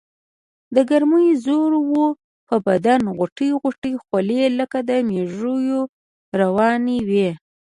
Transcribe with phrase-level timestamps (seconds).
[0.75, 2.05] دګرمۍ زور وو
[2.47, 5.79] پۀ بدن غوټۍ غوټۍ خولې لکه د مېږو
[6.41, 7.37] روانې وي ـ